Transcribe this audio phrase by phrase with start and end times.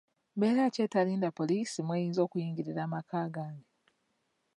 [0.35, 3.67] Mbeera ki etalinda poliisi mw'eyinza okuyingirira mu maka gange?